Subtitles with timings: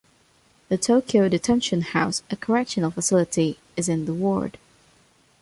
[0.69, 4.57] The Tokyo Detention House, a correctional facility, is in the ward.